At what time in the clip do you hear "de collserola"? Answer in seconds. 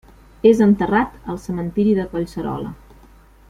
2.01-2.75